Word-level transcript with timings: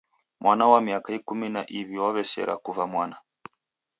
Mwana 0.41 0.65
wa 0.71 0.79
miaka 0.85 1.09
ikumi 1.17 1.47
na 1.55 1.61
iw'i 1.77 1.97
waw'esera 2.03 2.53
kuva 2.65 2.83
mwana! 2.93 3.17